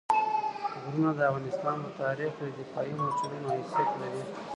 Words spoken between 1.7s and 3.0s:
په تاریخ کې د دفاعي